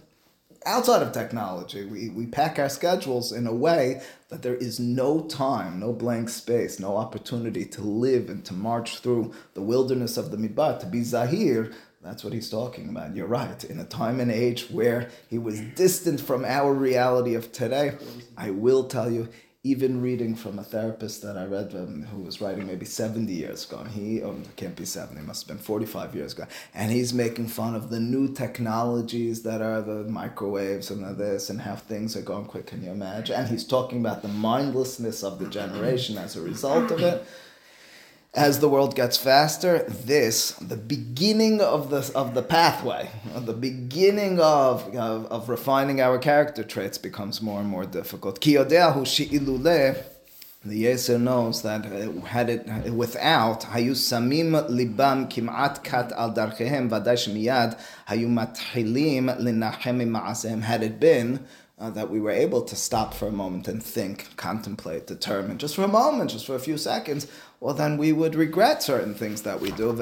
[0.67, 5.23] outside of technology, we, we pack our schedules in a way that there is no
[5.23, 10.31] time, no blank space, no opportunity to live and to march through the wilderness of
[10.31, 11.73] the Midbar, to be Zahir.
[12.03, 13.17] That's what he's talking about.
[13.17, 13.63] You're right.
[13.65, 17.97] In a time and age where he was distant from our reality of today,
[18.37, 19.29] I will tell you,
[19.65, 23.67] even reading from a therapist that I read um, who was writing maybe 70 years
[23.67, 23.83] ago.
[23.83, 26.47] He oh, can't be 70, must have been 45 years ago.
[26.75, 31.51] And he's making fun of the new technologies that are the microwaves and the this
[31.51, 32.67] and how things are going quick.
[32.67, 33.35] Can you imagine?
[33.35, 37.27] And he's talking about the mindlessness of the generation as a result of it
[38.35, 44.39] as the world gets faster, this, the beginning of the, of the pathway, the beginning
[44.39, 48.41] of, of, of refining our character traits becomes more and more difficult.
[50.65, 56.35] the Yeser knows that uh, had it uh, without, hayu samim libam kimat kat al
[56.35, 60.63] darchehem vaday shmiyad hayu matchilim linachem.
[60.63, 61.47] Had it been
[61.81, 65.77] uh, that we were able to stop for a moment and think, contemplate, determine, just
[65.77, 67.29] for a moment, just for a few seconds,
[67.61, 69.91] well, then we would regret certain things that we do.
[69.91, 70.01] And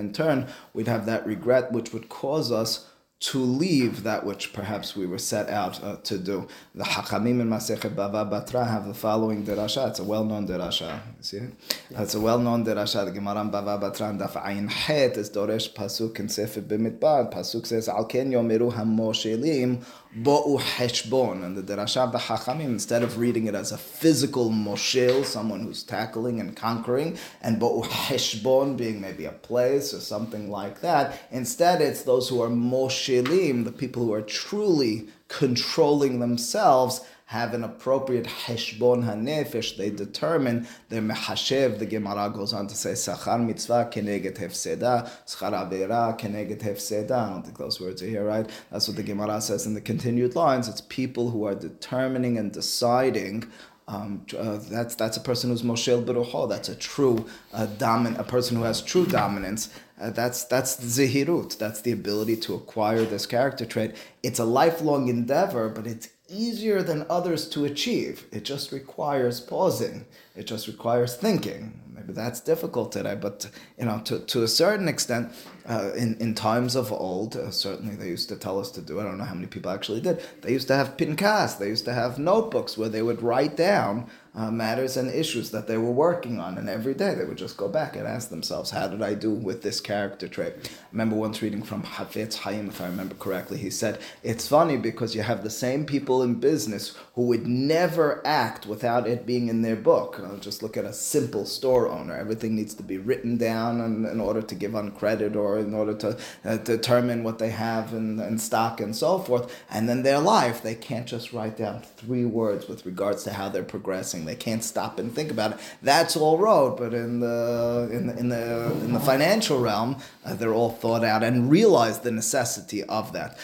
[0.00, 2.86] in turn, we'd have that regret which would cause us
[3.20, 6.46] to leave that which perhaps we were set out uh, to do.
[6.74, 9.88] The Hakamim in Masechet Bava Batra have the following derasha.
[9.88, 11.00] It's a well-known derasha.
[11.20, 11.54] See it?
[11.90, 13.04] It's a well-known derasha.
[13.06, 17.32] The Gemara in Bava Batra and Daf Ayin Het is Doresh Pasuk in Sefer B'Midbar.
[17.32, 19.82] Pasuk says, Al ken yomeru hamoshelim
[20.20, 21.44] bo'u heshbon.
[21.44, 25.60] And the derasha of the Hachamim, instead of reading it as a physical moshel, someone
[25.60, 31.20] who's tackling and conquering, and bo'u heshbon being maybe a place or something like that,
[31.30, 37.64] instead it's those who are moshel The people who are truly controlling themselves, have an
[37.64, 39.76] appropriate heshbon hanefesh.
[39.76, 41.78] They determine their mehashev.
[41.78, 47.10] The Gemara goes on to say sachar mitzvah keneget hefseda, schar avera keneget hefseda.
[47.10, 48.48] I don't think those words are here, right?
[48.70, 50.68] That's what the Gemara says in the continued lines.
[50.68, 53.50] It's people who are determining and deciding
[53.86, 56.48] um, uh, that's that's a person who's moshel berucho.
[56.48, 59.68] That's a true uh, dominant, a person who has true dominance.
[60.00, 61.56] Uh, that's that's zehirut.
[61.58, 63.94] That's the ability to acquire this character trait.
[64.22, 68.26] It's a lifelong endeavor, but it's easier than others to achieve.
[68.32, 70.06] It just requires pausing.
[70.34, 71.80] It just requires thinking.
[71.94, 75.32] Maybe that's difficult today, but you know, to, to a certain extent,
[75.66, 79.00] uh, in in times of old, uh, certainly they used to tell us to do.
[79.00, 80.22] I don't know how many people actually did.
[80.42, 81.58] They used to have pinkas.
[81.58, 85.68] They used to have notebooks where they would write down uh, matters and issues that
[85.68, 86.58] they were working on.
[86.58, 89.30] And every day they would just go back and ask themselves, how did I do
[89.30, 90.54] with this character trait?
[90.56, 94.76] I remember once reading from Hafetz Haim, if I remember correctly, he said, it's funny
[94.76, 99.48] because you have the same people in business who would never act without it being
[99.48, 100.20] in their book.
[100.20, 102.16] Uh, just look at a simple store owner.
[102.16, 105.74] Everything needs to be written down in, in order to give on credit or in
[105.74, 109.54] order to uh, determine what they have in, in stock and so forth.
[109.70, 113.48] And then their life, they can't just write down three words with regards to how
[113.48, 115.58] they're progressing they can't stop and think about it.
[115.82, 120.34] That's all road, but in the in the in the, in the financial realm, uh,
[120.34, 123.38] they're all thought out and realize the necessity of that.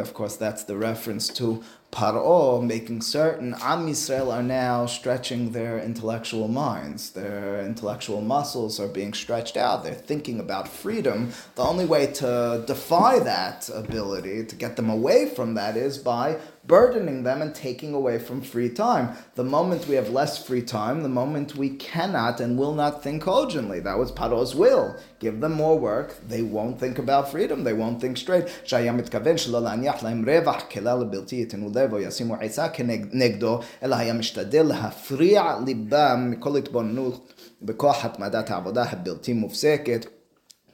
[0.00, 5.78] Of course, that's the reference to Paro, making certain Am Yisrael are now stretching their
[5.78, 7.10] intellectual minds.
[7.10, 9.84] Their intellectual muscles are being stretched out.
[9.84, 11.32] They're thinking about freedom.
[11.54, 16.38] The only way to defy that ability, to get them away from that, is by
[16.68, 19.16] burdening them and taking away from free time.
[19.34, 23.22] The moment we have less free time, the moment we cannot and will not think
[23.22, 23.80] cogently.
[23.80, 24.96] That was Paro's will.
[25.18, 28.48] Give them more work, they won't think about freedom, they won't think straight.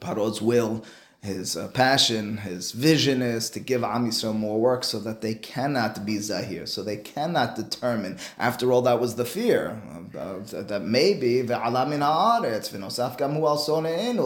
[0.01, 0.85] Paro's will
[1.25, 5.35] his uh, passion, his vision is to give Am Yisrael more work so that they
[5.35, 8.19] cannot be Zahir, so they cannot determine.
[8.39, 9.81] After all, that was the fear
[10.19, 11.41] uh, that maybe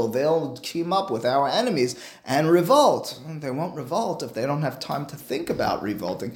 [0.09, 1.95] they'll team up with our enemies
[2.27, 3.21] and revolt.
[3.29, 6.33] They won't revolt if they don't have time to think about revolting.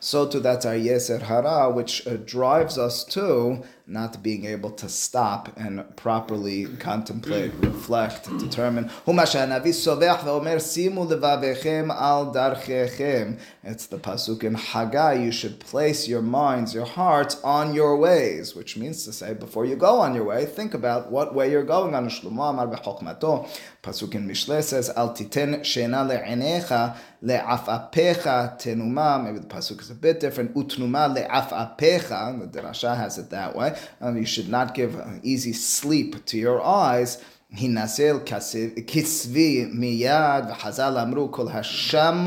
[0.00, 4.88] So to that's our Yeser Hara, which uh, drives us to not being able to
[4.88, 8.90] stop and properly contemplate, reflect, determine.
[9.06, 9.84] It's
[13.86, 15.14] the pasuk in Haggai.
[15.14, 19.66] You should place your minds, your hearts on your ways, which means to say, before
[19.66, 22.08] you go on your way, think about what way you're going on.
[23.84, 29.94] Pasuk in Mishle says, "Al titen shena le'enecha le'afapecha tenuma." Maybe the pasuk is a
[29.94, 30.54] bit different.
[30.54, 32.50] Utnuma le'afapecha.
[32.50, 36.37] The derasha has it that way Um, you should not give uh, easy sleep to
[36.37, 37.17] your eyes.
[37.51, 38.17] הינשא
[38.87, 42.25] כצבי מיד, וחז"ל אמרו כל השם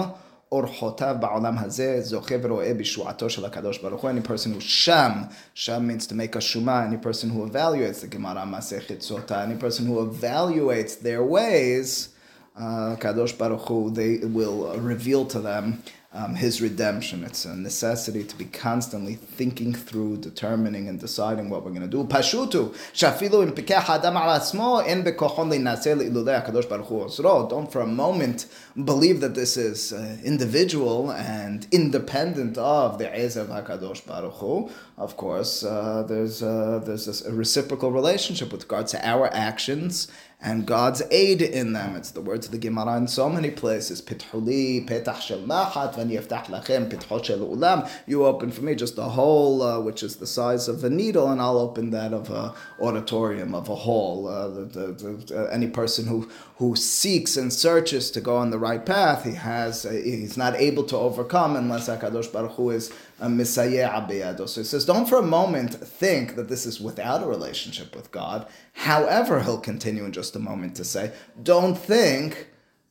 [0.52, 4.10] אורחותיו בעולם הזה, זוכה ורואה בישועתו של הקדוש ברוך הוא.
[4.10, 5.12] Any person who שם,
[5.54, 9.54] שם means to make a shuma, any person who evaluates the Gemara Masechet Sota, any
[9.54, 12.08] person who evaluates their ways,
[12.56, 15.82] uh, Kadosh Baruch Hu, they will reveal to them
[16.17, 17.23] um, his redemption.
[17.23, 21.87] It's a necessity to be constantly thinking through, determining, and deciding what we're going to
[21.87, 22.03] do.
[22.05, 27.47] Pashutu, shafilu im pikeh adam al asmo en bekochon linaseh le'ilulei HaKadosh Baruch Hu osro.
[27.47, 28.47] Don't for a moment
[28.83, 34.71] believe that this is uh, individual and independent of the Ezev HaKadosh Baruch Hu.
[34.97, 40.07] Of course, uh, there's, uh, there's a reciprocal relationship with regards to our actions
[40.41, 41.95] and God's aid in them.
[41.95, 44.01] It's the words of the Gemara in so many places.
[44.01, 47.89] Pithuli, petach shel machat, pithot shel ulam.
[48.07, 51.29] You open for me just a hole uh, which is the size of a needle,
[51.29, 54.27] and I'll open that of a auditorium, of a hall.
[54.27, 54.87] Uh, the, the,
[55.27, 59.33] the, any person who, who seeks and searches to go on the right path, he
[59.33, 63.06] has, uh, he's not able to overcome unless HaKadosh Baruch Hu is a.
[63.19, 68.11] So he says, don't for a moment think that this is without a relationship with
[68.11, 68.47] God.
[68.73, 71.11] However, he'll continue in just a moment to say,
[71.41, 72.49] don't think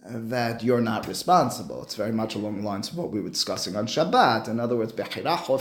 [0.08, 1.82] that you're not responsible.
[1.82, 4.48] It's very much along the lines of what we were discussing on Shabbat.
[4.48, 4.94] In other words,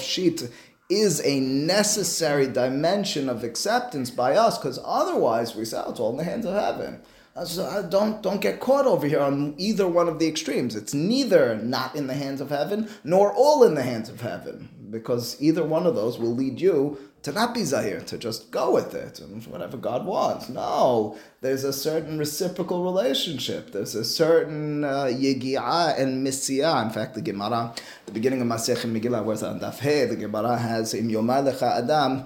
[0.03, 0.49] shit
[0.89, 6.11] is a necessary dimension of acceptance by us, because otherwise we say, oh, it's all
[6.11, 7.01] in the hands of heaven.
[7.43, 10.73] So don't don't get caught over here on either one of the extremes.
[10.73, 14.69] It's neither not in the hands of heaven nor all in the hands of heaven,
[14.89, 18.71] because either one of those will lead you to not be zahir, to just go
[18.71, 20.47] with it and whatever God wants.
[20.47, 23.71] No, there's a certain reciprocal relationship.
[23.71, 26.85] There's a certain uh, and misiyah.
[26.85, 27.73] In fact, the Gemara,
[28.05, 31.83] the beginning of Masechet Megillah, where's on Daf Hey, the Gemara has im yomar lecha
[31.83, 32.23] adam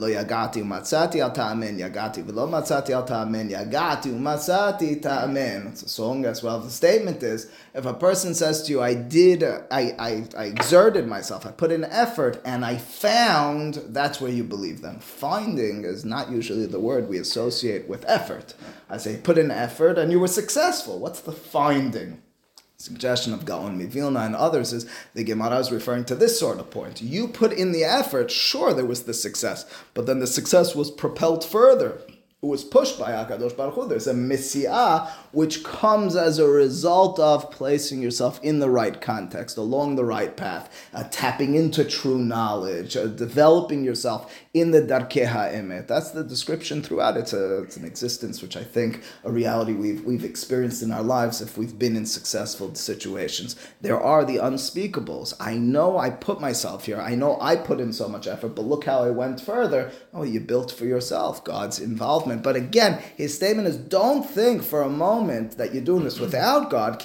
[0.00, 5.66] לא יגעתי ומצאתי אל תאמן, יגעתי ולא מצאתי אל תאמן, יגעתי ומצאתי תאמן.
[5.72, 6.60] It's a song as well.
[6.60, 11.08] The statement is, if a person says to you, I did, I, I, I exerted
[11.08, 15.00] myself, I put in effort, and I found, that's where you believe them.
[15.00, 18.54] Finding is not usually the word we associate with effort.
[18.88, 20.98] I say, put in effort and you were successful.
[21.00, 22.22] What's the finding?
[22.81, 26.71] Suggestion of Gaon Mivilna and others is the Gemara is referring to this sort of
[26.71, 27.01] point.
[27.01, 30.89] You put in the effort, sure, there was the success, but then the success was
[30.89, 31.99] propelled further.
[32.41, 33.89] It was pushed by Hakadosh Baruch Hu.
[33.89, 39.57] There's a misiah which comes as a result of placing yourself in the right context,
[39.57, 45.27] along the right path, uh, tapping into true knowledge, uh, developing yourself in the darkei
[45.27, 45.87] emet.
[45.87, 47.17] That's the description throughout.
[47.17, 51.03] It's, a, it's an existence which I think a reality we've, we've experienced in our
[51.03, 53.55] lives if we've been in successful situations.
[53.81, 55.35] There are the unspeakables.
[55.39, 56.99] I know I put myself here.
[56.99, 59.91] I know I put in so much effort, but look how I went further.
[60.13, 62.41] Oh, you built for yourself God's involvement.
[62.41, 66.71] But again, his statement is don't think for a moment that you're doing this without
[66.71, 66.97] God.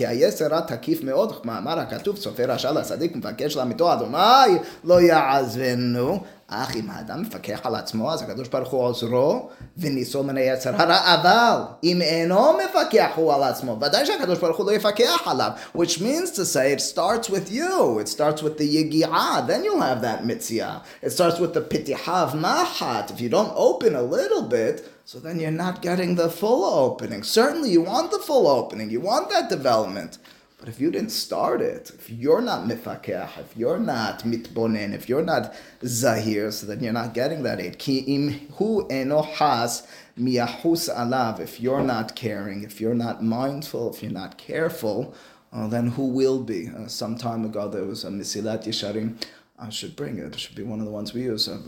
[6.44, 6.70] כי היסר תקיף מאוד, מאמר הכתוב, סופר רשע לצדיק, מבקש לעמיתו, אדוני לא יעזבנו.
[6.70, 11.14] אך אם האדם מפקח על עצמו, אז הקדוש ברוך הוא עוזרו וניסו מן היצר הרע,
[11.16, 16.00] אבל אם אינו מפקח הוא על עצמו, ודאי שהקדוש ברוך הוא לא יפקח עליו, which
[16.00, 20.02] means to say it starts with you, it starts with the יגיעה, then you'll have
[20.02, 20.82] that mitzvah.
[21.04, 24.76] It starts with the pitiha of mahat, if you don't open a little bit,
[25.06, 27.22] so then you're not getting the full opening.
[27.24, 30.18] Certainly you want the full opening, you want that development.
[30.65, 35.11] But if you didn't start it, if you're not mifakeh, if you're not mitbonen, if
[35.11, 35.53] you're not
[35.85, 37.79] zahir, so then you're not getting that aid.
[37.79, 39.87] Ki im hu eno has
[40.19, 41.39] miyahus alav.
[41.39, 45.15] If you're not caring, if you're not mindful, if you're not careful,
[45.53, 46.71] uh, then who will be?
[46.71, 49.23] Uh, some time ago there was a Mesilat Yesharim.
[49.59, 50.33] I should bring it.
[50.33, 51.59] It should be one of the ones we use, uh,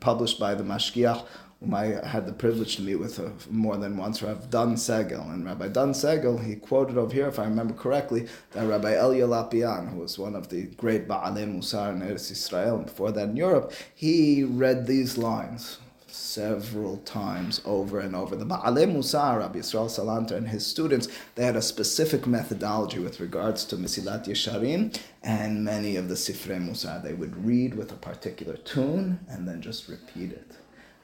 [0.00, 1.26] published by the Mashgiach
[1.60, 5.32] whom I had the privilege to meet with more than once, Rav Dan Segal.
[5.32, 9.26] And Rabbi Dan Segal, he quoted over here, if I remember correctly, that Rabbi Elia
[9.26, 13.30] Lopian, who was one of the great Ba'alei Musar in Eretz Israel, and before that
[13.30, 15.78] in Europe, he read these lines
[16.08, 18.36] several times over and over.
[18.36, 23.18] The Ba'alei Musar, Rabbi Yisrael Salanter, and his students, they had a specific methodology with
[23.18, 27.02] regards to Mesilat Yesharim and many of the Sifrei Musar.
[27.02, 30.52] They would read with a particular tune and then just repeat it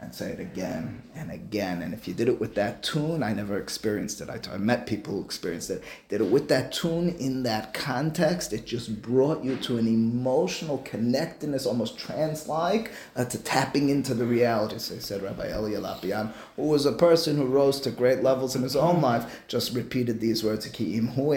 [0.03, 1.81] and say it again and again.
[1.81, 4.29] And if you did it with that tune, I never experienced it.
[4.29, 5.83] I, I met people who experienced it.
[6.09, 10.79] Did it with that tune in that context, it just brought you to an emotional
[10.79, 14.79] connectedness, almost trance-like, uh, to tapping into the reality.
[14.79, 18.63] So said Rabbi Eli Lopian, who was a person who rose to great levels in
[18.63, 21.33] his own life, just repeated these words, Ki im hu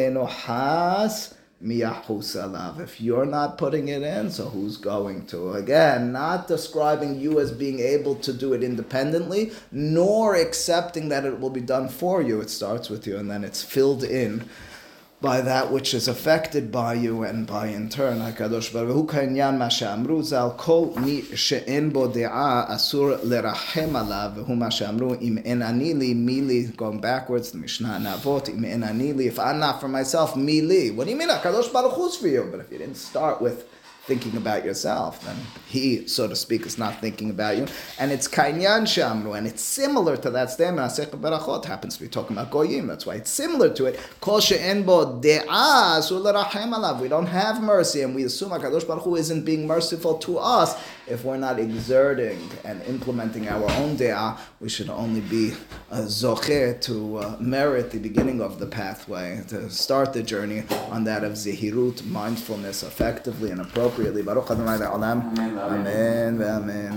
[1.61, 2.79] has.
[2.79, 5.53] If you're not putting it in, so who's going to?
[5.53, 11.39] Again, not describing you as being able to do it independently, nor accepting that it
[11.39, 12.41] will be done for you.
[12.41, 14.47] It starts with you and then it's filled in
[15.21, 19.07] by that which is affected by you and by in turn Hakadosh Baruch Hu.
[19.07, 25.21] Kainyan ma she'amru zal kol mi she'en bo de'a asur lerachem alav v'hu ma she'amru
[25.21, 29.79] im en anili mili going backwards the Mishnah Navot im en anili if I'm not
[29.79, 32.47] for myself mili what do you mean Hakadosh Baruch Hu's for you?
[32.51, 33.67] But if you didn't start with
[34.05, 35.35] thinking about yourself, then
[35.67, 37.65] he, so to speak, is not thinking about you.
[37.99, 40.91] And it's kainyan shamru, and it's similar to that statement.
[40.91, 42.87] Asech berachot happens to be talking about goyim.
[42.87, 43.99] That's why it's similar to it.
[44.21, 45.45] Kol she'en bo de'ah
[45.99, 46.99] asur l'rachem alav.
[46.99, 50.75] We don't have mercy, and we assume Hakadosh Baruch Hu isn't being merciful to us
[51.07, 54.37] if we're not exerting and implementing our own de'ah.
[54.59, 55.53] We should only be
[55.91, 61.03] uh, zoche to uh, merit the beginning of the pathway to start the journey on
[61.05, 64.21] that of zehirut, mindfulness, effectively and appropriately.
[64.21, 65.19] Baruch Adonai Le'olam.
[65.37, 66.41] Amen.
[66.41, 66.95] Amen.